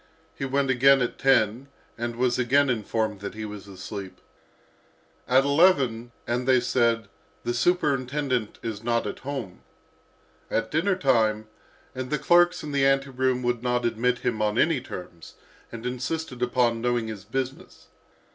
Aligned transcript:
He 0.33 0.45
went 0.45 0.71
again 0.71 0.99
at 1.03 1.19
ten 1.19 1.67
and 1.95 2.15
was 2.15 2.39
again 2.39 2.71
informed 2.71 3.19
that 3.19 3.35
he 3.35 3.45
was 3.45 3.67
asleep. 3.67 4.19
At 5.27 5.43
eleven, 5.43 6.11
and 6.25 6.47
they 6.47 6.59
said, 6.59 7.07
"The 7.43 7.53
superintendent 7.53 8.57
is 8.63 8.83
not 8.83 9.05
at 9.05 9.19
home." 9.19 9.61
At 10.49 10.71
dinner 10.71 10.95
time, 10.95 11.49
and 11.93 12.09
the 12.09 12.17
clerks 12.17 12.63
in 12.63 12.71
the 12.71 12.83
ante 12.83 13.11
room 13.11 13.43
would 13.43 13.61
not 13.61 13.85
admit 13.85 14.17
him 14.25 14.41
on 14.41 14.57
any 14.57 14.81
terms, 14.81 15.35
and 15.71 15.85
insisted 15.85 16.41
upon 16.41 16.81
knowing 16.81 17.07
his 17.07 17.23
business. 17.23 17.89